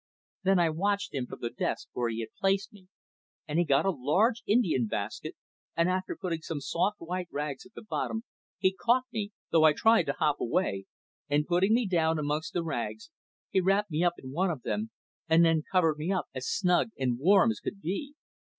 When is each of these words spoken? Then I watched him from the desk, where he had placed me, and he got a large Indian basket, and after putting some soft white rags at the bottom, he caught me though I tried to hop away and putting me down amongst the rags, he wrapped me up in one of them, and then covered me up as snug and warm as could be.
Then 0.41 0.57
I 0.57 0.71
watched 0.71 1.13
him 1.13 1.27
from 1.27 1.41
the 1.41 1.51
desk, 1.51 1.89
where 1.93 2.09
he 2.09 2.21
had 2.21 2.33
placed 2.39 2.73
me, 2.73 2.87
and 3.47 3.59
he 3.59 3.65
got 3.65 3.85
a 3.85 3.91
large 3.91 4.41
Indian 4.47 4.87
basket, 4.87 5.35
and 5.77 5.87
after 5.89 6.17
putting 6.19 6.41
some 6.41 6.59
soft 6.59 6.99
white 6.99 7.27
rags 7.29 7.67
at 7.67 7.73
the 7.75 7.83
bottom, 7.83 8.23
he 8.57 8.73
caught 8.73 9.03
me 9.13 9.31
though 9.51 9.63
I 9.63 9.73
tried 9.73 10.07
to 10.07 10.13
hop 10.13 10.37
away 10.39 10.85
and 11.29 11.45
putting 11.45 11.75
me 11.75 11.85
down 11.85 12.17
amongst 12.17 12.53
the 12.53 12.63
rags, 12.63 13.11
he 13.51 13.61
wrapped 13.61 13.91
me 13.91 14.03
up 14.03 14.13
in 14.17 14.31
one 14.31 14.49
of 14.49 14.63
them, 14.63 14.89
and 15.29 15.45
then 15.45 15.61
covered 15.71 15.99
me 15.99 16.11
up 16.11 16.25
as 16.33 16.47
snug 16.47 16.89
and 16.97 17.19
warm 17.19 17.51
as 17.51 17.59
could 17.59 17.79
be. 17.79 18.15